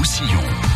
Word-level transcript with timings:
Roussillon. 0.00 0.69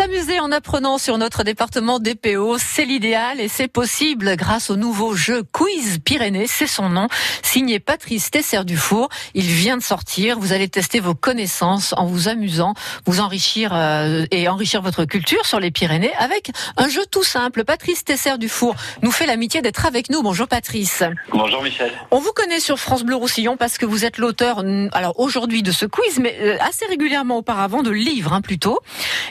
S'amuser 0.00 0.40
en 0.40 0.50
apprenant 0.50 0.96
sur 0.96 1.18
notre 1.18 1.44
département 1.44 1.98
DPO, 1.98 2.56
c'est 2.56 2.86
l'idéal 2.86 3.38
et 3.38 3.48
c'est 3.48 3.68
possible 3.68 4.34
grâce 4.34 4.70
au 4.70 4.76
nouveau 4.76 5.14
jeu 5.14 5.42
Quiz 5.42 5.98
Pyrénées, 6.02 6.46
c'est 6.46 6.66
son 6.66 6.88
nom, 6.88 7.06
signé 7.42 7.80
Patrice 7.80 8.30
Tesser 8.30 8.64
Dufour. 8.64 9.10
Il 9.34 9.44
vient 9.44 9.76
de 9.76 9.82
sortir, 9.82 10.38
vous 10.38 10.54
allez 10.54 10.70
tester 10.70 11.00
vos 11.00 11.14
connaissances 11.14 11.92
en 11.98 12.06
vous 12.06 12.28
amusant, 12.28 12.72
vous 13.04 13.20
enrichir 13.20 13.72
euh, 13.74 14.24
et 14.30 14.48
enrichir 14.48 14.80
votre 14.80 15.04
culture 15.04 15.44
sur 15.44 15.60
les 15.60 15.70
Pyrénées 15.70 16.14
avec 16.18 16.50
un 16.78 16.88
jeu 16.88 17.02
tout 17.10 17.22
simple. 17.22 17.64
Patrice 17.64 18.02
Tesser 18.02 18.38
Dufour 18.38 18.76
nous 19.02 19.10
fait 19.10 19.26
l'amitié 19.26 19.60
d'être 19.60 19.84
avec 19.84 20.08
nous. 20.08 20.22
Bonjour 20.22 20.48
Patrice. 20.48 21.02
Bonjour 21.30 21.62
Michel. 21.62 21.92
On 22.10 22.20
vous 22.20 22.32
connaît 22.32 22.60
sur 22.60 22.78
France 22.78 23.02
Bleu 23.02 23.16
Roussillon 23.16 23.58
parce 23.58 23.76
que 23.76 23.84
vous 23.84 24.06
êtes 24.06 24.16
l'auteur, 24.16 24.64
alors 24.92 25.20
aujourd'hui 25.20 25.62
de 25.62 25.72
ce 25.72 25.84
quiz, 25.84 26.20
mais 26.20 26.38
euh, 26.40 26.56
assez 26.66 26.86
régulièrement 26.86 27.36
auparavant 27.36 27.82
de 27.82 27.90
livres 27.90 28.32
hein, 28.32 28.40
plutôt. 28.40 28.80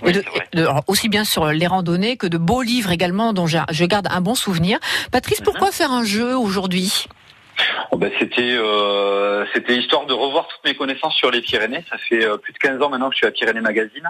Oui, 0.03 0.11
et 0.11 0.13
de, 0.13 0.21
c'est 0.21 0.29
vrai. 0.29 0.58
De- 0.59 0.67
aussi 0.87 1.09
bien 1.09 1.23
sur 1.23 1.47
les 1.47 1.67
randonnées 1.67 2.17
que 2.17 2.27
de 2.27 2.37
beaux 2.37 2.61
livres 2.61 2.91
également 2.91 3.33
dont 3.33 3.47
je, 3.47 3.57
je 3.71 3.85
garde 3.85 4.07
un 4.11 4.21
bon 4.21 4.35
souvenir. 4.35 4.79
Patrice, 5.11 5.41
pourquoi 5.41 5.71
faire 5.71 5.91
un 5.91 6.03
jeu 6.03 6.37
aujourd'hui? 6.37 7.05
Oh, 7.91 7.97
ben, 7.97 8.11
c'était 8.19 8.57
euh, 8.57 9.45
c'était 9.53 9.75
histoire 9.75 10.05
de 10.05 10.13
revoir 10.13 10.47
toutes 10.47 10.63
mes 10.65 10.75
connaissances 10.75 11.15
sur 11.15 11.31
les 11.31 11.41
Pyrénées. 11.41 11.83
Ça 11.89 11.97
fait 11.97 12.25
euh, 12.25 12.37
plus 12.37 12.53
de 12.53 12.57
15 12.57 12.81
ans 12.81 12.89
maintenant 12.89 13.09
que 13.09 13.15
je 13.15 13.19
suis 13.19 13.27
à 13.27 13.31
Pyrénées 13.31 13.61
Magazine. 13.61 14.09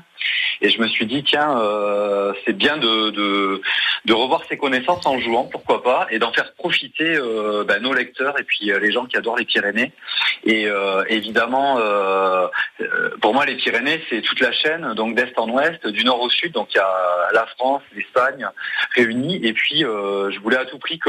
Et 0.62 0.70
je 0.70 0.82
me 0.82 0.88
suis 0.88 1.05
dit, 1.05 1.23
tiens, 1.23 1.58
euh, 1.58 2.34
c'est 2.45 2.54
bien 2.54 2.78
de, 2.78 3.09
de, 3.12 4.14
revoir 4.14 4.44
ces 4.50 4.58
connaissances 4.58 5.05
en 5.05 5.18
jouant, 5.20 5.45
pourquoi 5.45 5.82
pas, 5.82 6.08
et 6.09 6.20
d'en 6.20 6.34
faire 6.34 6.54
profiter 6.55 7.16
euh, 7.16 7.64
ben, 7.64 7.82
nos 7.82 7.94
lecteurs 7.94 8.38
et 8.38 8.44
puis 8.44 8.66
les 8.66 8.92
gens 8.92 9.05
qui 9.05 9.16
adorent 9.16 9.38
les 9.38 9.45
Pyrénées. 9.45 9.94
Et 10.45 10.67
évidemment, 11.09 11.80
pour 13.22 13.34
moi, 13.34 13.45
les 13.45 13.56
Pyrénées, 13.56 14.02
c'est 14.09 14.22
toute 14.22 14.40
la 14.40 14.52
chaîne, 14.52 14.94
donc 14.94 15.16
d'est 15.16 15.38
en 15.38 15.50
ouest, 15.50 15.86
du 15.88 16.03
nord 16.03 16.22
au 16.22 16.30
sud. 16.30 16.53
Donc 16.53 16.70
il 16.73 16.78
y 16.78 16.81
a 16.81 17.30
la 17.34 17.45
France, 17.45 17.81
l'Espagne 17.95 18.45
réunis. 18.95 19.40
Et 19.44 19.53
puis, 19.53 19.80
je 19.81 20.40
voulais 20.40 20.58
à 20.58 20.66
tout 20.66 20.80
prix 20.80 21.00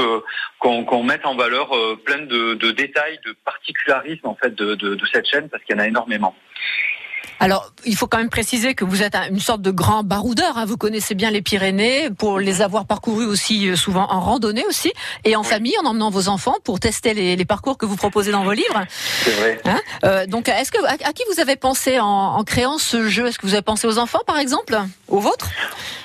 qu'on 0.59 1.03
mette 1.03 1.27
en 1.27 1.35
valeur 1.35 1.71
plein 2.05 2.19
de, 2.19 2.50
de 2.55 2.71
détails, 2.71 3.19
de 3.27 3.35
particularismes 3.45 4.27
en 4.27 4.35
fait 4.35 4.55
de, 4.55 4.75
de, 4.75 4.95
de 4.95 5.07
cette 5.13 5.27
chaîne 5.27 5.49
parce 5.49 5.63
qu'il 5.65 5.75
y 5.77 5.79
en 5.79 5.83
a 5.83 5.87
énormément. 5.87 6.35
Alors, 7.43 7.73
il 7.87 7.97
faut 7.97 8.07
quand 8.07 8.19
même 8.19 8.29
préciser 8.29 8.75
que 8.75 8.85
vous 8.85 9.03
êtes 9.03 9.15
un- 9.15 9.29
une 9.31 9.41
sorte 9.41 9.63
de 9.63 9.71
grand 9.71 10.03
baroudeur. 10.03 10.59
hein. 10.59 10.67
Vous 10.67 10.77
connaissez 10.77 11.15
bien 11.15 11.31
les 11.31 11.41
Pyrénées 11.41 12.11
pour 12.11 12.39
les 12.39 12.61
avoir 12.61 12.85
parcourus 12.87 13.25
aussi 13.25 13.67
euh, 13.71 13.77
souvent 13.77 14.07
en 14.11 14.21
randonnée 14.21 14.65
aussi 14.67 14.93
et 15.25 15.37
en 15.37 15.41
Oui. 15.41 15.47
famille 15.47 15.75
en 15.83 15.87
emmenant 15.87 16.11
vos 16.11 16.29
enfants 16.29 16.57
pour 16.65 16.81
tester 16.81 17.15
les, 17.15 17.37
les 17.37 17.45
parcours 17.47 17.79
que 17.79 17.87
vous 17.87 17.97
proposez 17.97 18.31
dans 18.31 18.45
vos 18.45 18.53
livres. 18.53 18.83
C'est 18.91 19.31
vrai. 19.41 19.59
Hein 19.65 19.81
Euh, 20.05 20.27
donc, 20.27 20.51
est-ce 20.51 20.71
que 20.71 20.85
à, 20.85 20.93
à 21.09 21.13
qui 21.15 21.23
vous 21.33 21.41
avez 21.41 21.57
pensé 21.57 21.99
en, 21.99 22.07
en 22.07 22.45
créant 22.45 22.77
ce 22.77 23.09
jeu? 23.09 23.27
Est-ce 23.29 23.39
que 23.39 23.47
vous 23.47 23.55
avez 23.55 23.63
pensé 23.63 23.87
aux 23.87 23.97
enfants, 23.99 24.21
par 24.27 24.39
exemple, 24.39 24.79
aux 25.09 25.21
vôtres? 25.21 25.49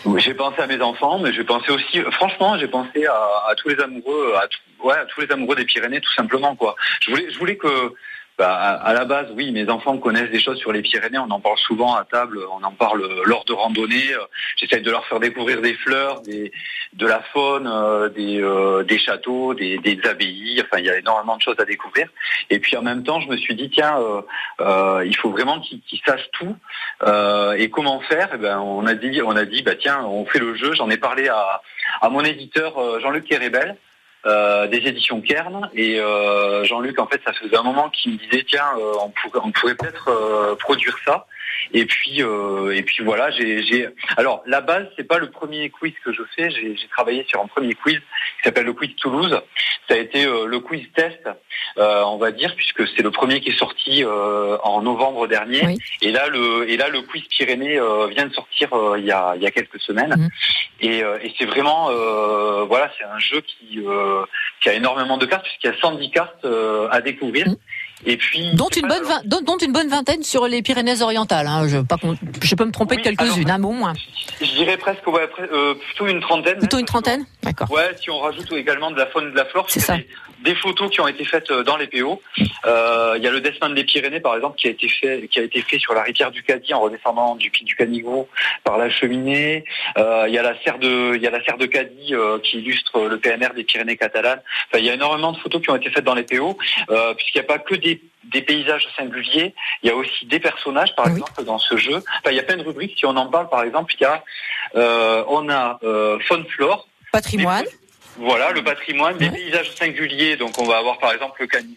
Oui, 0.05 0.21
J'ai 0.21 0.35
pensé 0.35 0.61
à 0.61 0.67
mes 0.67 0.79
enfants, 0.81 1.19
mais 1.19 1.33
j'ai 1.33 1.43
pensé 1.43 1.69
aussi, 1.69 1.99
franchement, 2.11 2.57
j'ai 2.57 2.69
pensé 2.69 3.05
à, 3.07 3.49
à 3.49 3.55
tous 3.57 3.67
les 3.67 3.79
amoureux, 3.81 4.35
à, 4.37 4.47
ouais, 4.83 4.95
tous 5.13 5.21
les 5.21 5.31
amoureux 5.31 5.55
des 5.55 5.65
Pyrénées, 5.65 6.01
tout 6.01 6.13
simplement 6.13 6.55
quoi. 6.55 6.75
Je 7.01 7.11
voulais, 7.11 7.29
je 7.29 7.37
voulais 7.37 7.57
que, 7.57 7.93
bah, 8.37 8.53
à, 8.53 8.93
la 8.93 9.05
base, 9.05 9.27
oui, 9.33 9.51
mes 9.53 9.69
enfants 9.69 9.97
connaissent 9.97 10.29
des 10.29 10.41
choses 10.41 10.57
sur 10.59 10.73
les 10.73 10.81
Pyrénées. 10.81 11.19
On 11.19 11.31
en 11.31 11.39
parle 11.39 11.57
souvent 11.57 11.95
à 11.95 12.03
table, 12.03 12.39
on 12.51 12.61
en 12.65 12.71
parle 12.73 13.07
lors 13.23 13.45
de 13.45 13.53
randonnées. 13.53 14.11
euh, 14.13 14.25
J'essaie 14.57 14.81
de 14.81 14.91
leur 14.91 15.05
faire 15.05 15.21
découvrir 15.21 15.61
des 15.61 15.73
fleurs, 15.75 16.19
des, 16.21 16.51
de 16.91 17.07
la 17.07 17.21
faune, 17.31 17.65
euh, 17.65 18.09
des, 18.09 18.41
euh, 18.41 18.83
des 18.83 18.99
châteaux, 18.99 19.53
des, 19.53 19.77
des 19.77 19.97
abbayes. 20.03 20.61
Enfin, 20.65 20.79
il 20.79 20.85
y 20.85 20.89
a 20.89 20.97
énormément 20.97 21.37
de 21.37 21.41
choses 21.41 21.55
à 21.59 21.63
découvrir. 21.63 22.09
Et 22.49 22.59
puis 22.59 22.75
en 22.75 22.81
même 22.81 23.03
temps, 23.03 23.21
je 23.21 23.29
me 23.29 23.37
suis 23.37 23.55
dit 23.55 23.69
tiens, 23.69 24.01
euh, 24.01 24.21
euh, 24.59 25.05
il 25.05 25.15
faut 25.15 25.29
vraiment 25.29 25.61
qu'ils 25.61 26.01
sachent 26.05 26.29
tout. 26.33 26.57
Euh, 27.03 27.53
et 27.53 27.69
comment 27.69 28.01
faire? 28.01 28.31
Eh 28.33 28.37
ben, 28.37 28.59
on 28.59 28.85
a 28.85 28.95
dit, 28.95 29.21
on 29.21 29.37
a 29.37 29.45
dit, 29.45 29.61
bah 29.61 29.75
tiens, 29.79 30.03
on 30.03 30.25
fait 30.25 30.39
le 30.39 30.55
jeu. 30.55 30.73
J'en 30.73 30.89
ai 30.89 30.97
parlé 30.97 31.29
à, 31.29 31.61
à 32.01 32.09
mon 32.09 32.19
éditeur 32.21 32.77
euh, 32.77 32.99
Jean-Luc 32.99 33.23
Kérébel. 33.23 33.77
Euh, 34.25 34.67
des 34.67 34.77
éditions 34.77 35.21
Kern 35.21 35.69
et 35.75 35.99
euh, 35.99 36.63
Jean-Luc 36.63 36.99
en 36.99 37.05
fait 37.05 37.21
ça 37.23 37.31
faisait 37.33 37.57
un 37.57 37.63
moment 37.63 37.89
qu'il 37.89 38.13
me 38.13 38.17
disait 38.17 38.43
tiens 38.47 38.65
euh, 38.77 38.93
on 39.01 39.09
pourrait 39.09 39.39
on 39.43 39.51
pourrait 39.51 39.75
peut-être 39.75 40.57
produire 40.59 40.97
ça 41.05 41.27
et 41.73 41.85
puis 41.85 42.21
euh, 42.21 42.75
et 42.75 42.83
puis 42.83 43.03
voilà 43.03 43.31
j'ai 43.31 43.87
alors 44.17 44.43
la 44.45 44.61
base 44.61 44.87
c'est 44.95 45.07
pas 45.07 45.17
le 45.17 45.29
premier 45.29 45.69
quiz 45.69 45.93
que 46.03 46.11
je 46.13 46.21
fais 46.35 46.49
j'ai 46.51 46.75
travaillé 46.91 47.25
sur 47.27 47.41
un 47.41 47.47
premier 47.47 47.73
quiz 47.73 47.97
qui 47.97 48.43
s'appelle 48.43 48.65
le 48.65 48.73
quiz 48.73 48.95
Toulouse 48.97 49.41
ça 49.87 49.93
a 49.95 49.97
été 49.97 50.25
euh, 50.25 50.45
le 50.45 50.59
quiz 50.59 50.85
test 50.95 51.21
euh, 51.77 52.03
on 52.03 52.17
va 52.17 52.31
dire 52.31 52.53
puisque 52.55 52.87
c'est 52.95 53.01
le 53.03 53.11
premier 53.11 53.41
qui 53.41 53.49
est 53.49 53.57
sorti 53.57 54.03
euh, 54.03 54.57
en 54.63 54.81
novembre 54.81 55.27
dernier 55.27 55.65
Oui. 55.65 55.79
et 56.01 56.11
là 56.11 56.27
le 56.27 56.69
et 56.69 56.77
là 56.77 56.89
le 56.89 57.01
quiz 57.01 57.23
Pyrénées 57.29 57.77
euh, 57.79 58.07
vient 58.07 58.25
de 58.25 58.33
sortir 58.33 58.73
euh, 58.73 58.97
il 58.99 59.05
y 59.05 59.11
a 59.11 59.33
il 59.35 59.41
y 59.41 59.47
a 59.47 59.51
quelques 59.51 59.79
semaines 59.81 60.13
Mhm. 60.17 60.29
et, 60.81 61.03
euh, 61.03 61.17
et 61.23 61.33
c'est 61.37 61.45
vraiment 61.45 61.89
euh, 61.89 62.63
voilà 62.65 62.91
c'est 62.97 63.03
un 63.05 63.19
jeu 63.19 63.41
qui 63.41 63.81
euh, 63.85 64.23
qui 64.61 64.69
a 64.69 64.73
énormément 64.73 65.17
de 65.17 65.25
cartes 65.25 65.43
puisqu'il 65.43 65.67
y 65.67 65.73
a 65.73 65.77
110 65.79 66.11
cartes 66.11 66.45
euh, 66.45 66.87
à 66.91 67.01
découvrir 67.01 67.47
Mhm. 67.47 67.55
Et 68.05 68.17
puis 68.17 68.53
dont 68.55 68.67
une, 68.69 68.87
bonne 68.87 69.03
vingt- 69.03 69.21
dont, 69.25 69.41
dont 69.41 69.57
une 69.57 69.71
bonne 69.71 69.87
vingtaine 69.89 70.23
sur 70.23 70.47
les 70.47 70.61
Pyrénées-Orientales. 70.61 71.47
Hein. 71.47 71.67
Je, 71.67 71.77
pas 71.79 71.97
je 72.41 72.55
peux 72.55 72.65
me 72.65 72.71
tromper 72.71 72.95
Oui, 72.97 73.01
de 73.03 73.07
quelques-unes, 73.09 73.49
hein, 73.49 73.63
au 73.63 73.71
moins. 73.71 73.93
je 74.41 74.45
dirais 74.55 74.77
presque 74.77 75.05
ouais, 75.07 75.27
euh, 75.51 75.75
plutôt 75.75 76.07
une 76.07 76.19
trentaine 76.19 76.57
Plutôt 76.59 76.77
une 76.79 76.85
trentaine 76.85 77.25
D'accord. 77.43 77.71
Ouais, 77.71 77.91
si 78.01 78.09
on 78.09 78.19
rajoute 78.19 78.51
également 78.53 78.91
de 78.91 78.97
la 78.97 79.05
faune 79.07 79.27
et 79.29 79.31
de 79.31 79.35
la 79.35 79.45
flore, 79.45 79.65
C'est 79.69 79.85
parce 79.85 79.99
qu'il 79.99 80.07
y 80.07 80.11
a 80.11 80.43
Des, 80.43 80.51
des 80.51 80.55
photos 80.55 80.89
qui 80.91 80.99
ont 81.01 81.07
été 81.07 81.23
faites 81.25 81.49
euh, 81.51 81.63
dans 81.63 81.77
les 81.77 81.87
PO. 81.87 82.21
Euh, 82.65 83.13
Il 83.17 83.23
y 83.23 83.27
a 83.27 83.31
le 83.31 83.39
Destin 83.41 83.69
des 83.69 83.83
Pyrénées, 83.83 84.19
par 84.19 84.35
exemple, 84.35 84.57
qui 84.57 84.67
a 84.67 84.71
été 84.71 84.89
fait, 84.89 85.27
qui 85.29 85.39
a 85.39 85.43
été 85.43 85.61
fait 85.61 85.79
sur 85.79 85.93
la 85.93 86.01
rivière 86.03 86.31
du 86.31 86.43
Cadie 86.43 86.73
en 86.73 86.81
redescendant 86.81 87.35
du 87.35 87.49
pic 87.51 87.65
du 87.65 87.75
Canigou 87.75 88.27
par 88.63 88.77
la 88.77 88.89
cheminée. 88.89 89.63
Euh, 89.97 90.25
Il 90.27 90.33
y 90.33 90.37
a 90.37 90.41
la 90.43 90.59
serre 90.63 90.79
de, 90.79 91.15
il 91.15 91.21
y 91.21 91.27
a 91.27 91.31
la 91.31 91.43
serre 91.43 91.57
de 91.57 91.69
euh, 92.11 92.39
qui 92.39 92.57
illustre 92.59 93.07
le 93.07 93.17
PNR 93.19 93.53
des 93.55 93.63
Pyrénées 93.63 93.97
catalanes. 93.97 94.41
Enfin, 94.69 94.79
il 94.79 94.85
y 94.85 94.89
a 94.89 94.93
énormément 94.95 95.31
de 95.31 95.37
photos 95.37 95.61
qui 95.61 95.69
ont 95.69 95.75
été 95.75 95.89
faites 95.89 96.03
dans 96.03 96.15
les 96.15 96.23
PO, 96.23 96.57
puisqu'il 97.17 97.39
n'y 97.39 97.41
a 97.41 97.47
pas 97.47 97.59
que 97.59 97.75
des, 97.75 97.94
des 98.31 98.41
paysages 98.41 98.87
singuliers, 98.97 99.53
il 99.83 99.89
y 99.89 99.91
a 99.91 99.95
aussi 99.95 100.25
des 100.25 100.39
personnages, 100.39 100.95
par 100.95 101.05
Oui. 101.05 101.11
exemple, 101.13 101.43
dans 101.43 101.59
ce 101.59 101.77
jeu. 101.77 101.95
Enfin, 101.97 102.31
il 102.31 102.35
y 102.35 102.39
a 102.39 102.43
plein 102.43 102.57
de 102.57 102.63
rubriques. 102.63 102.95
Si 102.97 103.05
on 103.05 103.15
en 103.15 103.27
parle, 103.27 103.49
par 103.49 103.63
exemple, 103.63 103.93
il 103.97 104.01
y 104.01 104.05
a, 104.05 104.23
euh, 104.75 105.23
on 105.27 105.49
a 105.49 105.79
euh, 105.83 106.19
faune 106.27 106.45
flore. 106.47 106.87
Patrimoine. 107.11 107.65
Voilà, 108.17 108.51
le 108.51 108.63
patrimoine, 108.63 109.17
des 109.17 109.25
Ouais. 109.29 109.31
paysages 109.31 109.71
singuliers. 109.75 110.37
Donc, 110.37 110.57
on 110.59 110.65
va 110.65 110.77
avoir 110.77 110.97
par 110.99 111.11
exemple 111.13 111.35
le 111.41 111.47
canigou, 111.47 111.75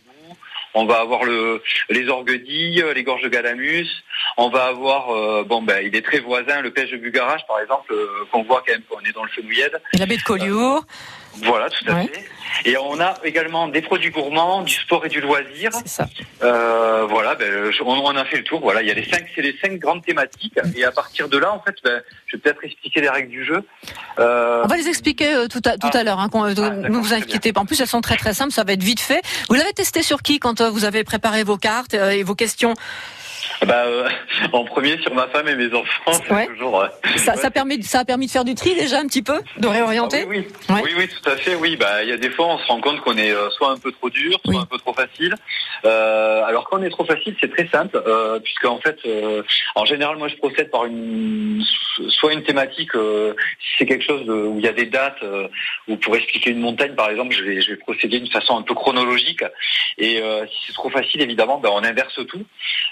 on 0.75 0.85
va 0.87 1.01
avoir 1.01 1.25
le, 1.25 1.63
les 1.91 2.09
orguedilles, 2.09 2.85
les 2.95 3.03
gorges 3.03 3.23
de 3.23 3.29
Galamus, 3.29 3.89
on 4.37 4.49
va 4.49 4.67
avoir, 4.67 5.11
euh, 5.11 5.45
bon, 5.45 5.63
ben, 5.63 5.85
il 5.85 5.97
est 5.97 6.03
très 6.05 6.21
voisin, 6.21 6.61
le 6.61 6.71
pêche 6.71 6.91
de 6.91 6.97
Bugarach, 6.99 7.45
par 7.49 7.59
exemple, 7.61 7.93
euh, 7.93 8.25
qu'on 8.31 8.43
voit 8.45 8.63
quand 8.67 8.73
même 8.73 8.83
quand 8.89 8.97
on 9.03 9.09
est 9.09 9.13
dans 9.13 9.25
le 9.25 9.31
Fenouillède. 9.31 9.81
Et 9.95 9.99
la 9.99 10.07
baie 10.07 10.17
de 10.17 10.23
Collioure. 10.23 10.85
Voilà, 11.45 11.71
tout 11.71 11.85
à 11.89 11.95
Ouais. 11.95 12.07
fait. 12.13 12.25
Et 12.65 12.77
on 12.79 12.99
a 12.99 13.15
également 13.25 13.69
des 13.69 13.83
produits 13.83 14.11
gourmands, 14.11 14.63
du 14.63 14.73
sport 14.75 15.05
et 15.05 15.09
du 15.09 15.21
loisir. 15.21 15.71
C'est 15.73 15.89
ça. 15.89 16.09
Euh, 16.43 17.05
voilà, 17.09 17.35
ben, 17.35 17.71
je- 17.71 17.83
on, 17.83 17.91
on 18.05 18.17
a 18.17 18.25
fait 18.25 18.39
le 18.39 18.45
tour. 18.45 18.61
Voilà, 18.61 18.81
il 18.83 18.89
y 18.89 18.91
a 18.91 18.95
les 18.95 19.05
cinq, 19.09 19.27
c'est 19.35 19.43
les 19.43 19.55
cinq 19.63 19.79
grandes 19.79 20.03
thématiques. 20.05 20.59
Et 20.75 20.85
à 20.85 20.91
partir 20.91 21.29
de 21.29 21.37
là, 21.39 21.53
en 21.53 21.61
fait, 21.61 21.77
ben, 21.85 22.03
je 22.27 22.37
vais 22.37 22.41
peut-être 22.43 22.65
expliquer 22.65 23.01
les 23.03 23.09
règles 23.11 23.31
du 23.31 23.45
jeu. 23.45 23.63
Euh, 24.19 24.63
On 24.65 24.67
va 24.67 24.77
les 24.77 24.89
expliquer 24.89 25.35
euh, 25.35 25.47
tout 25.47 25.61
à, 25.67 25.73
tout 25.77 25.89
Ah. 25.93 25.99
à 25.99 26.03
l'heure. 26.05 26.19
Hein, 26.21 26.31
Ah, 26.33 26.71
ne 26.71 26.97
vous 26.99 27.13
inquiétez 27.13 27.53
pas. 27.53 27.61
En 27.61 27.67
plus, 27.67 27.81
elles 27.81 27.87
sont 27.87 28.01
très 28.01 28.17
très 28.17 28.33
simples. 28.35 28.53
Ça 28.53 28.65
va 28.65 28.73
être 28.73 28.83
vite 28.83 29.01
fait. 29.01 29.21
Vous 29.49 29.55
l'avez 29.55 29.73
testé 29.75 30.03
sur 30.03 30.23
qui 30.23 30.39
quand 30.41 30.63
vous 30.63 30.85
avez 30.85 31.05
préparé 31.05 31.45
vos 31.45 31.59
cartes 31.59 31.95
et 31.95 32.23
vos 32.23 32.35
questions 32.35 32.73
bah, 33.67 33.85
euh, 33.87 34.09
en 34.53 34.65
premier 34.65 34.99
sur 34.99 35.15
ma 35.15 35.27
femme 35.29 35.49
et 35.49 35.55
mes 35.57 35.73
enfants. 35.75 36.13
Ouais. 36.31 36.47
Toujours, 36.47 36.81
euh, 36.83 36.89
ça, 37.17 37.35
ouais, 37.35 37.39
ça, 37.39 37.51
permet, 37.51 37.81
ça 37.83 38.01
a 38.01 38.05
permis 38.05 38.27
de 38.27 38.31
faire 38.31 38.45
du 38.45 38.55
tri 38.55 38.75
déjà 38.75 38.99
un 38.99 39.07
petit 39.07 39.23
peu, 39.23 39.41
de 39.57 39.67
réorienter. 39.69 40.23
Ah 40.23 40.27
oui, 40.29 40.47
oui. 40.69 40.75
Ouais. 40.75 40.81
oui, 40.85 40.91
oui, 40.99 41.09
tout 41.09 41.31
à 41.31 41.37
fait. 41.37 41.55
Oui, 41.57 41.77
bah, 41.77 42.03
il 42.03 42.09
y 42.09 42.13
a 42.13 42.17
des 42.17 42.31
fois, 42.31 42.47
on 42.47 42.59
se 42.59 42.67
rend 42.67 42.81
compte 42.81 43.01
qu'on 43.01 43.17
est 43.17 43.31
euh, 43.33 43.51
soit 43.51 43.71
un 43.71 43.77
peu 43.79 43.93
trop 43.93 44.11
dur, 44.11 44.39
soit 44.45 44.55
Oui. 44.55 44.61
un 44.61 44.67
peu 44.67 44.79
trop 44.79 44.93
facile. 44.95 45.35
Euh, 45.85 46.43
alors 46.45 46.69
quand 46.69 46.79
on 46.81 46.83
est 46.83 46.91
trop 46.91 47.05
facile, 47.05 47.37
c'est 47.41 47.51
très 47.53 47.69
simple, 47.69 48.03
puisque 48.43 48.65
en 48.65 48.81
fait, 48.81 48.99
en 49.75 49.85
général, 49.85 50.17
moi, 50.17 50.29
je 50.29 50.37
procède 50.37 50.71
par 50.71 50.85
une 50.87 51.63
soit 52.09 52.33
une 52.33 52.43
thématique. 52.43 52.91
si 52.93 53.69
c'est 53.79 53.87
quelque 53.87 54.05
chose 54.05 54.25
de- 54.25 54.33
où 54.33 54.59
il 54.59 54.65
y 54.65 54.69
a 54.69 54.73
des 54.73 54.87
dates, 54.87 55.23
ou 55.87 55.97
pour 55.97 56.17
expliquer 56.17 56.51
une 56.51 56.61
montagne, 56.61 56.95
par 56.95 57.11
exemple, 57.11 57.35
je 57.35 57.43
vais, 57.45 57.61
je 57.61 57.71
vais 57.71 57.77
procéder 57.77 58.19
d'une 58.21 58.31
façon 58.31 58.57
un 58.57 58.63
peu 58.63 58.75
chronologique. 58.75 59.43
Et 59.99 60.21
si 60.51 60.67
c'est 60.67 60.73
trop 60.73 60.91
facile, 60.91 61.21
évidemment, 61.23 61.59
ben, 61.59 61.71
on 61.73 61.85
inverse 61.85 62.19
tout. 62.27 62.45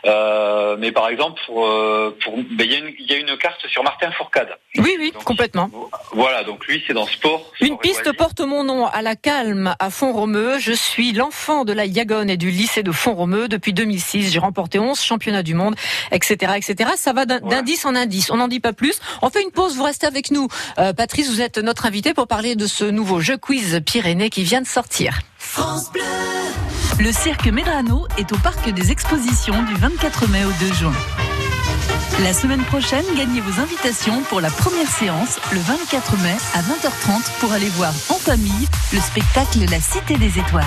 Euh, 0.04 0.35
mais 0.78 0.92
par 0.92 1.08
exemple, 1.08 1.40
pour, 1.46 1.66
euh, 1.66 2.16
ben, 2.52 2.64
il 2.66 2.72
y, 2.72 2.74
a 2.74 2.78
une- 2.78 2.94
il 2.98 3.06
y 3.10 3.14
a 3.14 3.16
une 3.18 3.36
carte 3.38 3.66
sur 3.68 3.82
Martin 3.82 4.10
Fourcade. 4.12 4.48
Oui, 4.78 4.96
oui, 4.98 5.10
Donc, 5.12 5.24
complètement. 5.24 5.70
Voilà, 6.12 6.44
donc 6.44 6.66
lui, 6.66 6.82
c'est 6.86 6.92
dans 6.94 7.06
sport. 7.06 7.50
Une 7.60 7.68
sport 7.68 7.78
et 7.84 7.88
piste 7.88 8.12
porte 8.16 8.40
mon 8.40 8.64
nom 8.64 8.86
à 8.86 9.02
la 9.02 9.16
calme 9.16 9.74
à 9.78 9.90
Font-Romeu. 9.90 10.58
Je 10.58 10.72
suis 10.72 11.12
l'enfant 11.12 11.64
de 11.64 11.72
la 11.72 11.86
Yagone 11.86 12.30
et 12.30 12.36
du 12.36 12.50
lycée 12.50 12.82
de 12.82 12.92
Font-Romeu. 12.92 13.48
Depuis 13.48 13.72
2006, 13.72 14.30
j'ai 14.32 14.38
remporté 14.38 14.78
11 14.78 15.00
championnats 15.00 15.42
du 15.42 15.54
monde, 15.54 15.74
etc., 16.12 16.52
etc. 16.56 16.90
Ça 16.96 17.12
va 17.12 17.26
d'indice 17.26 17.84
en 17.84 17.94
indice. 17.94 18.30
On 18.30 18.36
n'en 18.36 18.48
dit 18.48 18.60
pas 18.60 18.72
plus. 18.72 19.00
On 19.22 19.30
fait 19.30 19.42
une 19.42 19.50
pause. 19.50 19.76
Vous 19.76 19.84
restez 19.84 20.06
avec 20.06 20.30
nous. 20.30 20.48
Euh, 20.78 20.92
Patrice, 20.92 21.30
vous 21.30 21.40
êtes 21.40 21.58
notre 21.58 21.86
invité 21.86 22.14
pour 22.14 22.26
parler 22.26 22.56
de 22.56 22.66
ce 22.66 22.84
nouveau 22.84 23.20
jeu 23.20 23.36
quiz 23.36 23.80
Pyrénées 23.84 24.30
qui 24.30 24.42
vient 24.42 24.60
de 24.60 24.66
sortir. 24.66 25.18
Le 26.98 27.12
cirque 27.12 27.46
Medrano 27.48 28.06
est 28.16 28.32
au 28.32 28.36
parc 28.38 28.70
des 28.70 28.90
expositions 28.90 29.62
du 29.64 29.74
24 29.74 30.28
mai 30.28 30.44
au 30.46 30.52
2 30.60 30.72
juin. 30.72 30.92
La 32.22 32.32
semaine 32.32 32.62
prochaine, 32.62 33.04
gagnez 33.14 33.42
vos 33.42 33.60
invitations 33.60 34.22
pour 34.22 34.40
la 34.40 34.48
première 34.48 34.88
séance 34.88 35.38
le 35.52 35.60
24 35.60 36.16
mai 36.22 36.34
à 36.54 36.62
20h30 36.62 37.38
pour 37.40 37.52
aller 37.52 37.68
voir 37.70 37.92
en 38.08 38.14
famille 38.14 38.66
le 38.94 39.00
spectacle 39.00 39.58
La 39.70 39.78
Cité 39.78 40.16
des 40.16 40.38
Étoiles. 40.38 40.64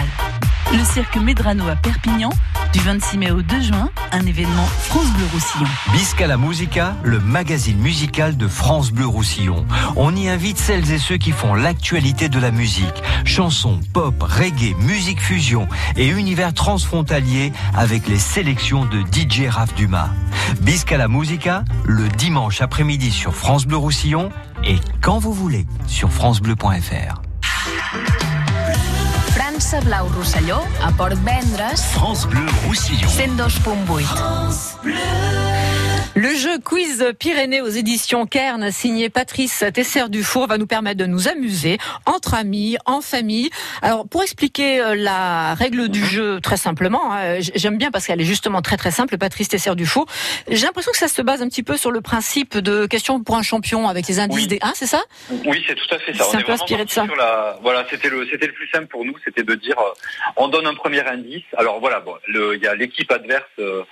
Le 0.72 0.84
cirque 0.84 1.16
Medrano 1.16 1.68
à 1.68 1.76
Perpignan, 1.76 2.30
du 2.72 2.80
26 2.80 3.18
mai 3.18 3.32
au 3.32 3.42
2 3.42 3.62
juin, 3.62 3.90
un 4.12 4.26
événement 4.26 4.66
France 4.66 5.12
Bleu 5.14 5.26
Roussillon. 5.34 5.68
Bisca 5.92 6.28
la 6.28 6.38
Musica, 6.38 6.96
le 7.04 7.20
magazine 7.20 7.78
musical 7.78 8.38
de 8.38 8.48
France 8.48 8.92
Bleu 8.92 9.08
Roussillon. 9.08 9.66
On 9.96 10.16
y 10.16 10.30
invite 10.30 10.58
celles 10.58 10.92
et 10.92 11.00
ceux 11.00 11.18
qui 11.18 11.32
font 11.32 11.54
l'actualité 11.54 12.30
de 12.30 12.40
la 12.40 12.52
musique. 12.52 13.04
Chansons, 13.26 13.80
pop, 13.94 14.22
reggae, 14.22 14.76
musique 14.80 15.22
fusion 15.22 15.68
et 15.96 16.08
univers 16.08 16.54
transfrontalier 16.54 17.52
avec 17.76 18.08
les 18.08 18.20
sélections 18.20 18.86
de 18.86 19.02
DJ 19.02 19.48
Raph 19.50 19.74
Dumas. 19.76 20.10
Bisca 20.62 20.98
la 20.98 21.08
Musica, 21.08 21.64
le 21.86 22.08
dimanche 22.10 22.62
après-midi 22.62 23.12
sur 23.12 23.36
France 23.36 23.66
Bleu 23.66 23.78
Roussillon 23.78 24.30
et 24.64 24.78
quand 25.02 25.20
vous 25.20 25.34
voulez 25.34 25.66
sur 25.88 26.12
francebleu.fr. 26.12 27.29
França 29.60 29.82
Blau 29.82 30.08
Rosselló, 30.08 30.64
a 30.82 30.90
Port 30.94 31.18
Vendres, 31.22 31.82
France 31.92 32.26
Bleu 32.26 32.46
Roussillon. 32.66 33.10
102.8. 33.10 35.59
Le 36.22 36.36
jeu 36.36 36.60
Quiz 36.60 37.14
Pyrénées 37.18 37.62
aux 37.62 37.70
éditions 37.70 38.26
Kern, 38.26 38.72
signé 38.72 39.10
Patrice 39.10 39.64
Tesser 39.74 40.10
Dufour, 40.10 40.48
va 40.48 40.58
nous 40.58 40.68
permettre 40.68 40.98
de 40.98 41.06
nous 41.06 41.30
amuser 41.30 41.78
entre 42.06 42.34
amis, 42.34 42.76
en 42.86 43.00
famille. 43.00 43.50
Alors, 43.82 44.06
pour 44.06 44.22
expliquer 44.22 44.82
euh, 44.82 44.96
la 44.96 45.54
règle 45.54 45.88
du 45.88 46.04
jeu 46.06 46.42
très 46.42 46.58
simplement, 46.58 47.14
hein, 47.14 47.38
j'aime 47.56 47.78
bien 47.78 47.90
parce 47.90 48.06
qu'elle 48.06 48.20
est 48.20 48.26
justement 48.26 48.62
très 48.62 48.76
très 48.76 48.92
simple, 48.92 49.18
Patrice 49.18 49.48
Tesser 49.48 49.74
Dufour. 49.76 50.08
J'ai 50.50 50.66
l'impression 50.66 50.92
que 50.92 50.98
ça 50.98 51.08
se 51.08 51.22
base 51.22 51.42
un 51.42 51.48
petit 51.48 51.64
peu 51.64 51.78
sur 51.78 51.90
le 51.90 52.02
principe 52.02 52.58
de 52.58 52.86
question 52.86 53.24
pour 53.24 53.38
un 53.38 53.42
champion 53.42 53.88
avec 53.88 54.06
les 54.10 54.20
indices 54.20 54.42
Oui. 54.42 54.48
des 54.48 54.60
1, 54.62 54.74
c'est 54.76 54.88
ça? 54.88 55.02
Oui, 55.46 55.64
c'est 55.66 55.76
tout 55.76 55.96
à 55.96 56.00
fait 56.00 56.14
ça. 56.14 56.26
C'est 56.30 56.36
un 56.36 56.42
peu 56.42 56.52
inspiré 56.52 56.84
de 56.84 56.90
ça. 56.90 57.06
la- 57.18 57.58
Voilà, 57.62 57.86
c'était 57.90 58.10
le, 58.10 58.28
c'était 58.30 58.48
le 58.48 58.54
plus 58.54 58.68
simple 58.68 58.88
pour 58.88 59.06
nous, 59.06 59.14
c'était 59.24 59.44
de 59.44 59.56
dire, 59.56 59.80
euh, 59.80 59.94
on 60.36 60.50
donne 60.50 60.68
un 60.68 60.74
premier 60.76 61.00
indice. 61.08 61.44
Alors 61.56 61.80
voilà, 61.80 62.02
bon, 62.02 62.16
il 62.28 62.60
y 62.62 62.68
a 62.68 62.76
l'équipe 62.76 63.10
adverse. 63.10 63.46
euh, 63.60 63.84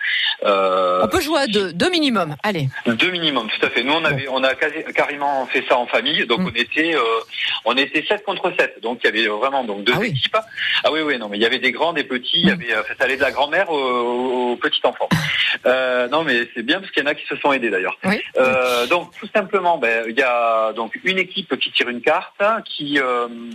euh, 0.44 1.04
On 1.06 1.08
peut 1.08 1.22
jouer 1.22 1.40
à 1.40 1.48
deux, 1.48 1.72
deux 1.72 1.90
minimum. 2.18 2.36
Allez. 2.44 2.68
Deux 2.86 3.12
minimum, 3.12 3.48
tout 3.50 3.66
à 3.66 3.70
fait. 3.70 3.84
Nous, 3.84 3.94
on 3.94 4.04
avait, 4.06 4.28
on 4.30 4.44
a 4.44 4.54
quasi- 4.56 4.84
carrément 4.96 5.46
fait 5.48 5.64
ça 5.68 5.78
en 5.78 5.88
famille, 5.88 6.26
donc 6.26 6.40
Mm. 6.42 6.48
on 6.48 6.56
était, 6.56 6.96
euh, 6.96 7.02
on 7.66 7.76
était 7.78 8.04
7 8.08 8.24
contre 8.24 8.52
7. 8.58 8.80
Donc 8.82 9.00
il 9.04 9.08
y 9.08 9.10
avait 9.10 9.28
vraiment 9.28 9.64
donc 9.64 9.84
deux 9.84 9.94
Ah 9.96 10.00
oui. 10.00 10.08
équipes. 10.10 10.38
Ah 10.84 10.92
oui, 10.92 11.02
oui, 11.02 11.18
non, 11.18 11.30
mais 11.30 11.38
il 11.38 11.42
y 11.44 11.46
avait 11.46 11.60
des 11.60 11.72
grands, 11.72 11.94
des 11.94 12.04
petits. 12.04 12.40
Il 12.42 12.48
y 12.48 12.52
avait, 12.52 12.74
euh, 12.74 12.82
ça 12.98 13.06
allait 13.06 13.18
de 13.18 13.22
la 13.22 13.32
grand-mère 13.32 13.70
au, 13.70 14.52
au 14.52 14.56
petit 14.58 14.80
enfant. 14.84 15.10
Euh, 15.66 16.08
non, 16.10 16.24
mais 16.24 16.48
c'est 16.56 16.64
bien 16.64 16.80
parce 16.80 16.92
qu'il 16.92 17.04
y 17.04 17.06
en 17.06 17.10
a 17.10 17.16
qui 17.16 17.26
se 17.26 17.36
sont 17.38 17.52
aidés 17.52 17.70
d'ailleurs. 17.70 17.98
Oui. 18.06 18.22
Euh, 18.38 18.86
donc 18.88 19.12
tout 19.20 19.28
simplement, 19.34 19.78
ben, 19.78 20.06
il 20.08 20.18
y 20.18 20.22
a 20.24 20.74
donc 20.74 20.98
une 21.04 21.18
équipe 21.18 21.58
qui 21.60 21.72
tire 21.72 21.90
une 21.90 22.02
carte, 22.02 22.34
hein, 22.40 22.62
qui 22.66 23.00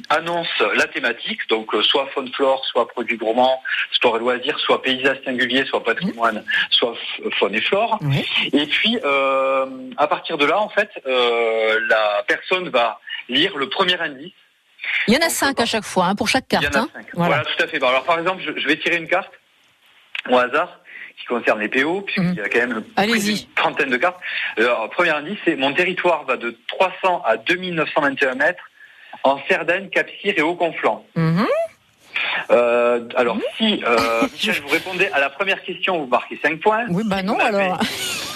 annonce 0.09 0.49
la 0.75 0.87
thématique, 0.87 1.41
donc 1.49 1.69
soit 1.83 2.07
faune 2.15 2.31
flore, 2.33 2.65
soit 2.67 2.89
produits 2.89 3.17
gourmands, 3.17 3.61
sport 3.93 4.17
et 4.17 4.21
loisirs, 4.21 4.59
soit 4.61 4.83
paysage 4.83 5.19
singulier, 5.25 5.65
soit 5.65 5.83
patrimoine, 5.85 6.45
soit 6.71 6.93
f- 6.95 7.31
faune 7.39 7.55
et 7.55 7.61
flore. 7.61 7.99
Oui. 8.03 8.25
Et 8.53 8.67
puis, 8.67 8.99
euh, 9.05 9.67
à 9.97 10.07
partir 10.07 10.37
de 10.39 10.45
là, 10.45 10.61
en 10.61 10.69
fait, 10.69 10.91
euh, 11.07 11.81
la 11.89 12.23
personne 12.27 12.69
va 12.69 13.01
lire 13.29 13.57
le 13.57 13.69
premier 13.69 13.99
indice. 14.01 14.33
Il 15.09 15.15
y 15.15 15.17
en 15.17 15.21
a 15.21 15.25
Donc, 15.25 15.31
cinq 15.31 15.61
à 15.61 15.65
chaque 15.67 15.85
fois, 15.85 16.07
hein, 16.07 16.15
pour 16.15 16.29
chaque 16.29 16.45
Il 16.53 16.59
y 16.59 16.61
carte. 16.61 16.77
en 16.77 16.81
a 16.81 16.83
hein. 16.83 16.89
cinq. 16.93 17.07
Voilà. 17.15 17.37
Voilà. 17.37 17.45
tout 17.57 17.63
à 17.63 17.67
fait. 17.67 17.77
Alors, 17.83 18.05
par 18.05 18.19
exemple, 18.19 18.43
je, 18.45 18.59
je 18.61 18.67
vais 18.67 18.77
tirer 18.79 18.97
une 18.97 19.09
carte 19.09 19.31
au 20.29 20.37
hasard 20.37 20.79
qui 21.19 21.25
concerne 21.27 21.61
les 21.61 21.69
PO, 21.69 22.01
puisqu'il 22.03 22.35
y 22.35 22.41
a 22.41 22.49
quand 22.49 22.59
même 22.59 22.85
Mhm. 22.99 23.15
Une 23.15 23.55
trentaine 23.55 23.91
de 23.91 23.97
cartes. 23.97 24.19
Alors, 24.57 24.91
premier 24.91 25.11
indice, 25.11 25.39
c'est 25.45 25.57
mon 25.57 25.73
territoire 25.73 26.25
va 26.25 26.37
de 26.37 26.59
300 26.69 27.23
à 27.25 27.37
2921 27.37 28.35
mètres 28.35 28.63
en 29.25 29.39
Cerdagne, 29.49 29.89
Cap-Cyr 29.89 30.35
et 30.37 30.43
Haut-Conflans. 30.43 31.05
Mhm. 31.15 31.47
Euh, 32.51 33.01
alors, 33.17 33.37
si 33.57 33.83
euh, 33.87 34.23
Michel, 34.33 34.57
vous 34.63 34.69
répondez 34.69 35.09
à 35.13 35.21
la 35.21 35.31
première 35.31 35.63
question, 35.63 35.99
vous 36.01 36.07
marquez 36.07 36.39
5 36.43 36.61
points. 36.61 36.85
Oui, 36.89 37.03
bah 37.07 37.23
non, 37.23 37.39
alors. 37.39 37.79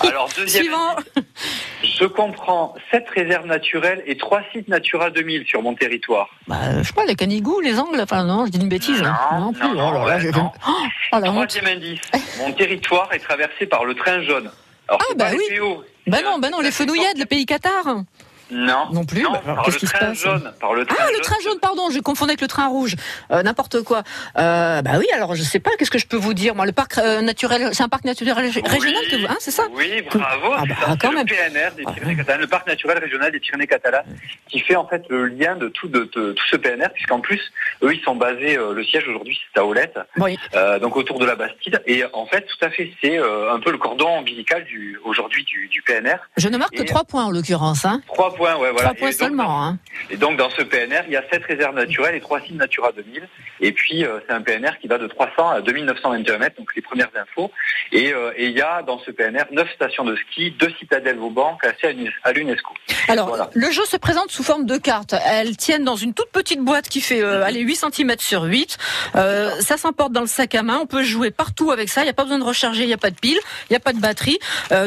Alors, 0.01 0.29
deuxième 0.37 0.65
Suivant. 0.65 0.97
Je 1.83 2.05
comprends 2.07 2.75
sept 2.91 3.07
réserves 3.15 3.47
naturelles 3.47 4.03
et 4.07 4.17
trois 4.17 4.43
sites 4.53 4.69
Natura 4.69 5.11
2000 5.11 5.45
sur 5.47 5.63
mon 5.63 5.75
territoire. 5.75 6.29
Bah, 6.49 6.57
je 6.79 6.83
sais 6.87 6.93
pas, 6.93 7.05
les 7.05 7.15
canigous, 7.15 7.61
les 7.61 7.79
angles, 7.79 8.01
enfin 8.01 8.25
non, 8.25 8.47
je 8.47 8.51
dis 8.51 8.59
une 8.61 8.69
bêtise. 8.69 9.03
hein. 9.03 9.17
Non, 9.39 9.53
plus. 9.53 9.63
non, 9.69 9.91
oh 9.91 9.93
là 9.95 10.05
ouais, 10.05 10.21
j'ai- 10.21 10.31
non. 10.33 10.51
Oh, 10.69 10.73
oh, 11.13 11.19
la 11.21 11.31
honte. 11.31 11.49
Troisième 11.49 11.77
indice, 11.77 12.01
mon 12.39 12.53
territoire 12.53 13.09
est 13.13 13.19
traversé 13.21 13.67
par 13.67 13.85
le 13.85 13.95
train 13.95 14.21
jaune. 14.23 14.51
Alors, 14.89 15.01
Ah, 15.01 15.05
c'est 15.11 15.17
bah 15.19 15.25
pas 15.27 15.31
les 15.33 15.39
oui. 15.39 15.59
PO. 15.59 15.85
Bah 16.09 16.19
non, 16.25 16.39
bah 16.39 16.51
non, 16.51 16.61
les 16.61 16.71
fenouillades, 16.71 17.19
le 17.19 17.25
pays 17.27 17.47
Qatar. 17.47 17.85
Non, 18.51 18.89
Non 18.93 19.05
plus, 19.05 19.23
bah 19.23 19.41
alors, 19.45 19.57
par 19.57 19.65
qu'est-ce 19.65 19.85
le 19.85 19.89
train 19.91 19.99
passe 19.99 20.19
jaune. 20.19 20.53
Par 20.61 20.73
le 20.75 20.87
train 20.87 20.97
Ah, 21.01 21.09
le 21.13 21.21
train 21.21 21.37
jaune, 21.43 21.59
pardon, 21.61 21.91
j'ai 21.91 22.01
confondu 22.01 22.31
avec 22.31 22.41
le 22.41 22.47
train 22.49 22.69
rouge. 22.69 22.95
Euh, 23.33 23.43
N'importe 23.43 23.83
quoi. 23.83 24.03
Euh, 24.39 24.83
bah 24.83 24.93
oui, 24.99 25.07
alors 25.13 25.35
je 25.35 25.43
sais 25.43 25.59
pas, 25.59 25.71
qu'est-ce 25.79 25.91
que 25.91 25.99
je 25.99 26.07
peux 26.07 26.17
vous 26.17 26.35
dire 26.35 26.55
Moi, 26.55 26.65
le 26.67 26.73
parc 26.73 26.99
euh, 26.99 27.21
naturel, 27.23 27.71
c'est 27.73 27.83
un 27.83 27.89
parc 27.89 28.05
naturel 28.05 28.35
rég- 28.37 28.63
Oui, 28.65 28.71
régional 28.71 29.03
que 29.11 29.17
vous, 29.17 29.27
hein, 29.29 29.37
c'est 29.41 29.51
ça 29.51 29.65
Oui, 29.75 30.03
bravo. 30.13 30.53
Ah 30.57 30.63
bah, 30.69 30.97
quand 31.01 31.11
le 31.11 31.17
même. 31.17 31.27
PNR 31.27 31.73
des 31.77 31.83
Ah, 31.87 31.93
Pyrénées 31.93 32.23
le 32.39 32.47
parc 32.47 32.67
naturel 32.69 32.99
régional 32.99 33.33
des 33.33 33.41
Pyrénées 33.41 33.67
catalanes, 33.67 34.05
qui 34.49 34.61
fait 34.61 34.77
en 34.77 34.87
fait 34.87 35.03
le 35.09 35.27
lien 35.27 35.57
de 35.57 35.69
tout, 35.69 35.89
de, 35.89 36.09
de 36.15 36.33
tout 36.33 36.45
ce 36.51 36.57
PNR, 36.57 36.89
puisqu'en 36.95 37.21
plus, 37.21 37.41
eux, 37.83 37.93
ils 37.95 38.03
sont 38.03 38.15
basés, 38.15 38.57
euh, 38.59 38.73
le 38.75 38.85
siège 38.85 39.09
aujourd'hui, 39.09 39.39
c'est 39.53 39.61
à 39.61 39.65
Olette, 39.67 39.99
Oui. 40.19 40.39
euh, 40.55 40.79
donc 40.79 40.97
autour 40.97 41.19
de 41.19 41.27
la 41.27 41.35
Bastide. 41.35 41.83
Et 41.87 42.05
en 42.13 42.27
fait, 42.27 42.43
tout 42.43 42.65
à 42.65 42.71
fait, 42.71 42.93
c'est 43.03 43.19
euh, 43.19 43.53
un 43.53 43.59
peu 43.61 43.71
le 43.73 43.79
cordon 43.79 44.09
ombilical 44.19 44.65
du 44.65 44.99
aujourd'hui 45.05 45.45
du, 45.45 45.69
du 45.69 45.83
PNR. 45.83 46.17
Je 46.37 46.49
ne 46.49 46.57
marque 46.59 46.75
que 46.77 46.83
trois 46.85 47.05
points 47.05 47.25
en 47.25 47.31
l'occurrence. 47.31 47.85
Hein. 47.85 48.01
Trois 48.09 48.35
points, 48.37 48.57
ouais, 48.57 48.71
voilà. 48.71 48.91
Trois 48.91 48.95
points 48.95 49.09
Et 49.09 49.13
donc, 49.13 49.21
seulement. 49.21 49.65
Hein. 49.65 49.79
Et 50.11 50.17
donc 50.17 50.37
dans 50.37 50.51
ce 50.51 50.63
PNR, 50.63 51.03
il 51.09 51.13
y 51.13 51.17
a 51.17 51.25
sept 51.33 51.45
réserves 51.45 51.75
naturelles 51.75 52.15
et 52.15 52.21
trois 52.21 52.41
sites 52.41 52.55
Natura 52.57 52.93
2000. 52.93 53.29
Et 53.61 53.73
puis 53.73 54.05
euh, 54.05 54.19
c'est 54.27 54.33
un 54.35 54.43
PNR 54.43 54.79
qui 54.81 54.89
va 54.89 54.99
de 54.99 55.07
300 55.07 55.49
à 55.51 55.61
2921 55.63 56.39
mètres, 56.39 56.57
donc 56.59 56.75
les 56.77 56.83
premières 56.83 57.11
infos. 57.17 57.51
Et, 57.93 58.13
euh, 58.13 58.33
et 58.37 58.47
il 58.47 58.53
y 58.53 58.61
a 58.61 58.83
dans 58.83 58.99
ce 58.99 59.11
PNR 59.11 59.45
neuf 59.53 59.69
stations 59.75 60.05
de 60.05 60.15
ski, 60.17 60.53
deux 60.53 60.71
citadelles 60.79 61.17
Vauban 61.19 61.57
classées 61.61 61.87
à 61.89 61.93
l'UNES- 61.93 62.13
à 62.25 62.33
l'UNESCO. 62.33 62.75
Alors, 63.09 63.29
Voilà. 63.29 63.51
le 63.55 63.71
jeu 63.71 63.85
se 63.85 63.97
présente 63.97 64.31
sous 64.31 64.43
forme 64.43 64.67
de 64.67 64.77
cartes. 64.77 65.15
Elles 65.27 65.57
tiennent 65.57 65.85
dans 65.85 65.97
une 65.97 66.13
toute 66.15 66.31
petite 66.31 66.61
boîte 66.61 66.89
qui 66.89 67.01
fait 67.01 67.23
euh, 67.23 67.45
allez, 67.45 67.61
8 67.61 67.77
cm 67.93 68.15
sur 68.19 68.43
8. 68.43 68.77
Euh, 69.15 69.51
ça 69.61 69.77
s'emporte 69.77 70.13
dans 70.13 70.21
le 70.23 70.27
sac 70.27 70.55
à 70.55 70.63
main. 70.63 70.79
On 70.83 70.87
peut 70.87 71.03
jouer 71.03 71.31
partout 71.31 71.71
avec 71.71 71.89
ça. 71.89 72.03
Il 72.03 72.05
n'y 72.05 72.11
a 72.11 72.15
pas 72.15 72.25
besoin 72.25 72.39
de 72.39 72.45
recharger, 72.45 72.83
il 72.83 72.89
n'y 72.89 72.93
a 72.93 72.99
pas 72.99 73.11
de 73.11 73.19
pile, 73.19 73.39
il 73.71 73.73
n'y 73.73 73.77
a 73.77 73.81
pas 73.81 73.93
de 73.93 74.01
batterie. 74.01 74.39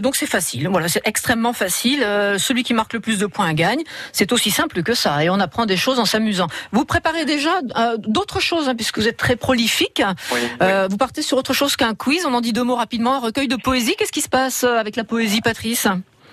Donc 0.04 0.16
c'est 0.16 0.26
facile. 0.28 0.68
Voilà, 0.68 0.88
c'est 0.88 1.02
extrêmement 1.08 1.54
facile. 1.54 2.02
Celui 2.38 2.64
qui 2.64 2.74
marque 2.74 2.94
le 2.94 3.00
plus 3.00 3.18
de 3.20 3.26
points 3.26 3.39
gagne. 3.54 3.82
C'est 4.12 4.32
aussi 4.32 4.52
simple 4.52 4.84
que 4.84 4.94
ça. 4.94 5.24
Et 5.24 5.30
on 5.30 5.40
apprend 5.40 5.66
des 5.66 5.78
choses 5.78 6.00
en 6.00 6.06
s'amusant. 6.06 6.48
Vous 6.72 6.86
préparez 6.86 7.26
déjà 7.26 7.60
euh, 7.78 7.98
d'autres 7.98 8.40
choses, 8.40 8.70
hein, 8.70 8.76
puisque 8.76 9.00
vous 9.00 9.08
êtes 9.08 9.18
très 9.18 9.36
prolifique. 9.36 10.02
Oui, 10.32 10.40
Euh, 10.62 10.88
Vous 10.90 10.98
partez 10.98 11.22
sur 11.22 11.38
autre 11.38 11.54
chose 11.54 11.76
qu'un 11.76 11.94
quiz. 11.96 12.26
On 12.26 12.34
en 12.34 12.42
dit 12.42 12.54
deux 12.54 12.64
mots 12.64 12.76
rapidement. 12.76 13.16
Un 13.16 13.20
recueil 13.20 13.48
de 13.48 13.56
poésie. 13.56 13.96
Qu'est-ce 13.98 14.12
qui 14.12 14.22
se 14.22 14.30
passe 14.30 14.64
euh, 14.64 14.78
avec 14.78 14.96
la 14.96 15.04
poésie, 15.04 15.42
Patrice? 15.42 15.88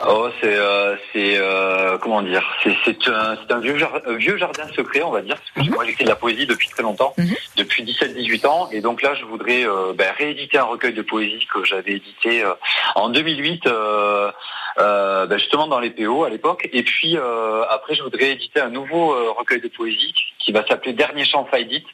Oh, 0.06 0.28
c'est, 0.40 0.54
euh, 0.54 0.94
c'est, 1.12 1.36
euh, 1.38 1.96
comment 1.98 2.20
dire, 2.20 2.44
c'est, 2.62 2.76
c'est 2.84 3.08
un, 3.08 3.36
c'est 3.36 3.52
un 3.52 3.60
vieux, 3.60 3.76
un 4.06 4.12
vieux 4.16 4.36
jardin 4.36 4.66
secret, 4.74 5.02
on 5.02 5.10
va 5.10 5.22
dire, 5.22 5.36
parce 5.54 5.66
que 5.68 5.72
moi 5.74 5.84
j'écris 5.86 6.04
de 6.04 6.10
la 6.10 6.16
poésie 6.16 6.46
depuis 6.46 6.68
très 6.68 6.82
longtemps, 6.82 7.14
Mhm. 7.16 7.34
depuis 7.56 7.82
17-18 7.82 8.46
ans, 8.46 8.68
et 8.72 8.80
donc 8.82 9.00
là 9.00 9.14
je 9.14 9.24
voudrais 9.24 9.66
euh, 9.66 9.94
ben, 9.94 10.12
rééditer 10.18 10.58
un 10.58 10.64
recueil 10.64 10.92
de 10.92 11.02
poésie 11.02 11.46
que 11.52 11.64
j'avais 11.64 11.92
édité 11.92 12.42
euh, 12.44 12.52
en 12.94 13.08
2008, 13.08 13.66
euh, 13.66 14.30
euh, 14.78 15.26
ben, 15.26 15.38
justement 15.38 15.66
dans 15.66 15.80
les 15.80 15.90
PO 15.90 16.24
à 16.24 16.30
l'époque, 16.30 16.68
et 16.72 16.82
puis 16.82 17.16
euh, 17.16 17.64
après 17.70 17.94
je 17.94 18.02
voudrais 18.02 18.32
éditer 18.32 18.60
un 18.60 18.68
nouveau 18.70 19.14
euh, 19.14 19.30
recueil 19.30 19.60
de 19.62 19.68
poésie 19.68 20.12
qui 20.12 20.25
va 20.52 20.66
s'appeler 20.66 20.92
Dernier 20.92 21.24
chant 21.24 21.44
Faidit, 21.46 21.84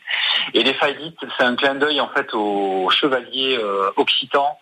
et 0.54 0.62
les 0.62 0.74
Faidit 0.74 1.14
c'est 1.36 1.44
un 1.44 1.56
clin 1.56 1.74
d'œil 1.74 2.00
en 2.00 2.08
fait 2.08 2.32
aux 2.34 2.88
chevaliers 2.90 3.56
euh, 3.58 3.90
occitans 3.96 4.58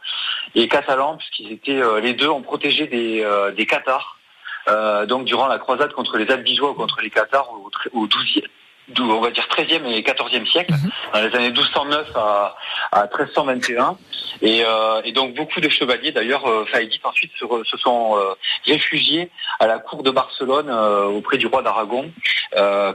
et 0.55 0.69
catalans, 0.69 1.17
puisqu'ils 1.17 1.53
étaient 1.53 1.83
euh, 1.83 2.01
les 2.01 2.15
deux 2.15 2.29
ont 2.29 2.43
protégé 2.43 2.87
des, 2.87 3.23
euh, 3.25 3.51
des. 3.53 3.67
Euh, 4.69 5.07
donc 5.07 5.25
durant 5.25 5.47
la 5.47 5.59
croisade 5.59 5.93
contre 5.93 6.19
les 6.19 6.31
Albigeois 6.31 6.71
ou 6.71 6.75
contre 6.75 7.01
les 7.01 7.11
Cathares 7.11 7.51
au, 7.53 7.71
au 7.93 8.07
12e, 8.07 8.43
dou- 8.43 8.49
on 8.99 9.21
va 9.21 9.31
dire 9.31 9.47
13e 9.51 9.87
et 9.87 10.03
14e 10.03 10.47
siècle, 10.51 10.73
Mhm. 10.73 10.91
dans 11.15 11.21
les 11.29 11.35
années 11.37 11.51
1209 11.51 12.09
à, 12.17 12.57
à 12.93 13.03
1321. 13.07 13.97
Et, 14.43 14.63
euh, 14.65 15.03
et 15.05 15.13
donc 15.13 15.35
beaucoup 15.35 15.61
de 15.61 15.69
chevaliers, 15.69 16.13
d'ailleurs, 16.13 16.47
euh, 16.49 16.65
Faidit 16.67 17.01
ensuite 17.05 17.33
se, 17.39 17.45
re- 17.45 17.65
se 17.65 17.77
sont 17.77 18.17
euh, 18.17 18.35
réfugiés 18.65 19.31
à 19.59 19.67
la 19.67 19.79
cour 19.79 20.03
de 20.03 20.11
Barcelone 20.11 20.69
euh, 20.71 21.05
auprès 21.07 21.37
du 21.37 21.47
roi 21.47 21.63
d'Aragon, 21.63 22.11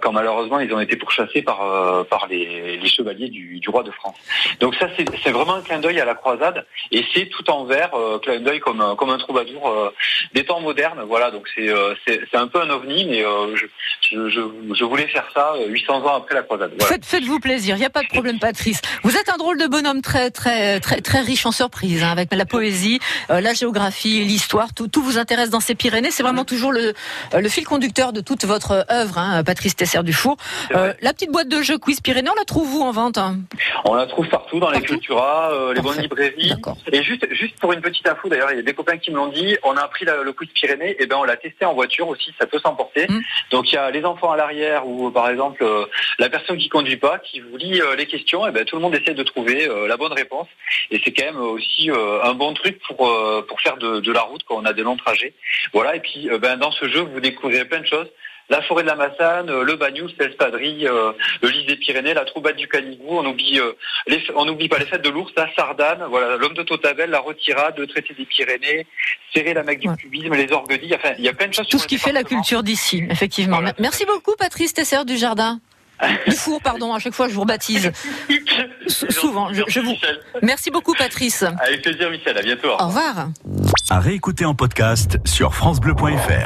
quand 0.02 0.12
malheureusement 0.12 0.60
ils 0.60 0.74
ont 0.74 0.80
été 0.80 0.96
pourchassés 0.98 1.42
par, 1.42 1.60
par 2.08 2.28
les, 2.28 2.78
les 2.78 2.88
chevaliers 2.90 3.30
du, 3.30 3.60
du 3.60 3.70
roi 3.70 3.84
de 3.84 3.92
France. 3.92 4.18
Donc 4.60 4.76
ça 4.76 4.88
c'est 4.98 5.32
vraiment 5.32 5.56
un 5.56 5.62
clin 5.62 5.80
d'œil 5.80 6.00
à 6.02 6.06
la 6.06 6.16
croisade 6.16 6.66
et 6.92 7.06
c'est 7.14 7.28
tout 7.28 7.50
en 7.50 7.64
vert, 7.66 7.92
clin 8.22 8.40
d'œil 8.42 8.60
comme, 8.60 8.82
un- 8.82 8.96
comme 8.96 9.10
un 9.12 9.18
troubadour 9.18 9.92
des 10.34 10.44
temps 10.46 10.60
modernes. 10.60 11.04
Voilà, 11.08 11.32
donc 11.32 11.48
c'est 11.56 12.36
un 12.36 12.48
peu 12.48 12.62
un 12.62 12.70
ovni, 12.70 13.06
mais 13.06 13.20
je, 13.56 13.66
je, 14.02 14.30
je, 14.30 14.42
je 14.74 14.84
voulais 14.84 15.08
faire 15.08 15.28
ça, 15.34 15.54
8 15.66 15.85
800 15.88 16.06
ans 16.06 16.16
après 16.16 16.36
la 16.36 16.42
croisade. 16.44 16.72
Faites, 16.82 17.06
faites-vous 17.06 17.40
plaisir, 17.40 17.76
il 17.76 17.80
n'y 17.80 17.86
a 17.86 17.90
pas 17.90 18.02
de 18.02 18.08
problème, 18.08 18.40
Patrice. 18.40 18.82
Vous 19.04 19.16
êtes 19.16 19.30
un 19.30 19.38
drôle 19.38 19.58
de 19.58 19.68
bonhomme 19.68 20.02
très, 20.02 20.32
très, 20.32 20.80
très, 20.80 21.02
très 21.02 21.22
riche 21.22 21.46
en 21.46 21.52
surprises, 21.52 22.04
hein, 22.04 22.10
avec 22.10 22.34
la 22.34 22.46
poésie, 22.46 23.00
euh, 23.30 23.42
la 23.42 23.54
géographie, 23.54 24.24
l'histoire, 24.24 24.74
tout, 24.74 24.88
tout 24.88 25.02
vous 25.02 25.18
intéresse 25.18 25.50
dans 25.50 25.60
ces 25.60 25.76
Pyrénées. 25.76 26.12
C'est 26.12 26.24
vraiment 26.24 26.46
toujours 26.46 26.72
le, 26.72 26.94
euh, 27.34 27.42
le 27.42 27.50
fil 27.50 27.66
conducteur 27.66 28.14
de 28.14 28.22
toute 28.22 28.46
votre 28.46 28.86
œuvre, 28.90 29.18
hein, 29.18 29.44
Patrice 29.44 29.76
Tesser 29.76 30.04
Dufour. 30.04 30.38
Euh, 30.72 30.94
la 31.02 31.14
petite 31.14 31.32
boîte 31.32 31.48
de 31.48 31.62
jeux 31.62 31.78
Quiz 31.78 32.02
Pyrénées, 32.02 32.30
on 32.30 32.40
la 32.40 32.46
trouve 32.46 32.76
où 32.76 32.82
en 32.82 32.92
vente 32.92 33.18
hein? 33.18 33.38
On 33.86 33.94
la 33.94 34.08
trouve 34.08 34.28
partout, 34.28 34.60
dans 34.60 34.72
les 34.72 34.82
Cultura, 34.82 35.52
les 35.74 35.82
bonnes 35.82 36.00
librairies. 36.00 36.54
Et 36.92 37.04
juste, 37.04 37.28
juste 37.34 37.60
pour 37.60 37.74
une 37.74 37.82
petite 37.82 38.08
info, 38.08 38.30
d'ailleurs, 38.30 38.52
il 38.52 38.58
y 38.58 38.60
a 38.60 38.64
des 38.64 38.74
copains 38.74 38.98
qui 38.98 39.12
me 39.12 39.18
l'ont 39.18 39.28
dit, 39.28 39.58
on 39.64 39.76
a 39.78 39.88
pris 39.88 40.06
le 40.06 40.32
Quiz 40.32 40.50
Pyrénées, 40.54 40.96
et 41.02 41.06
ben 41.06 41.18
on 41.18 41.24
l'a 41.24 41.38
testé 41.38 41.66
en 41.66 41.74
voiture 41.74 42.08
aussi, 42.08 42.34
ça 42.40 42.46
peut 42.46 42.60
s'emporter. 42.60 43.08
Mmh. 43.08 43.20
Donc 43.52 43.72
il 43.72 43.76
y 43.76 43.78
a 43.78 43.90
les 43.92 44.04
enfants 44.06 44.32
à 44.32 44.38
l'arrière 44.38 44.88
ou 44.88 45.12
par 45.12 45.30
exemple 45.30 45.65
la 46.20 46.30
personne 46.30 46.58
qui 46.58 46.70
conduit 46.70 46.98
pas, 46.98 47.20
qui 47.20 47.40
vous 47.40 47.58
lit 47.58 47.82
les 47.98 48.06
questions, 48.06 48.48
et 48.48 48.52
ben 48.52 48.66
tout 48.66 48.76
le 48.76 48.82
monde 48.82 48.96
essaie 48.96 49.14
de 49.14 49.24
trouver 49.24 49.68
la 49.88 49.98
bonne 49.98 50.14
réponse. 50.14 50.48
Et 50.92 51.02
c'est 51.04 51.12
quand 51.12 51.26
même 51.26 51.42
aussi 51.42 51.90
un 51.90 52.34
bon 52.34 52.54
truc 52.54 52.80
pour 52.80 53.62
faire 53.62 53.78
de, 53.78 54.12
la 54.12 54.22
route 54.22 54.44
quand 54.48 54.58
on 54.58 54.66
a 54.66 54.74
des 54.74 54.84
longs 54.84 54.98
trajets. 54.98 55.34
Voilà. 55.74 55.96
Et 55.96 56.00
puis 56.00 56.30
ben 56.42 56.58
dans 56.58 56.72
ce 56.72 56.88
jeu, 56.88 57.02
vous 57.02 57.20
découvrirez 57.20 57.66
plein 57.66 57.82
de 57.82 57.88
choses 57.88 58.08
la 58.50 58.62
forêt 58.64 58.84
de 58.84 58.88
la 58.88 58.96
Massane, 58.96 59.52
le 59.62 59.76
Bagnous, 59.76 60.10
l'Espadrille, 60.20 60.90
le 61.42 61.50
Lys 61.50 61.66
des 61.66 61.76
Pyrénées, 61.78 62.14
la 62.14 62.26
Troubade 62.26 62.56
du 62.56 62.68
Canigou. 62.68 63.18
On 63.18 63.26
oublie, 63.26 63.60
on 64.36 64.46
n'oublie 64.46 64.70
pas 64.70 64.78
les 64.78 64.86
fêtes 64.86 65.04
de 65.04 65.10
l'ours, 65.10 65.32
la 65.36 65.54
Sardane, 65.56 66.06
voilà, 66.10 66.38
l'homme 66.38 66.54
de 66.54 66.64
Totabel, 66.64 67.10
la 67.10 67.20
retirade, 67.20 67.78
le 67.78 67.88
traité 67.88 68.14
des 68.14 68.26
Pyrénées, 68.26 68.86
serrer 69.34 69.54
la 69.54 69.64
Mecque 69.64 69.80
du 69.80 69.96
cubisme, 69.96 70.34
les 70.36 70.52
orguedilles. 70.52 70.96
Enfin, 70.96 71.14
il 71.18 71.26
y 71.26 71.30
a 71.30 71.34
plein 71.34 71.48
de 71.48 71.54
choses. 71.54 71.68
Tout 71.68 71.80
ce 71.80 71.88
qui 71.88 71.98
fait 71.98 72.12
la 72.12 72.24
culture 72.24 72.64
d'ici, 72.64 73.04
effectivement. 73.10 73.62
Merci 73.80 74.06
beaucoup, 74.06 74.36
Patrice 74.38 74.74
Tesser 74.74 75.06
du 75.06 75.18
Jardin. 75.18 75.60
Du 76.28 76.36
four, 76.36 76.62
pardon, 76.62 76.94
à 76.94 77.00
chaque 77.00 77.14
fois 77.14 77.28
je 77.30 77.34
vous 77.34 77.42
rebaptise. 77.42 77.92
Souvent, 78.88 79.52
je, 79.54 79.80
vous. 79.80 79.94
Merci 80.42 80.72
beaucoup, 80.72 80.94
Patrice. 80.94 81.44
Avec 81.44 81.82
plaisir, 81.82 82.10
Michel. 82.10 82.38
À 82.38 82.42
bientôt. 82.42 82.70
Au 82.70 82.88
revoir. 82.88 83.30
À 83.90 84.00
réécouter 84.00 84.46
en 84.46 84.56
podcast 84.56 85.18
sur 85.26 85.56
FranceBleu.fr. 85.56 86.44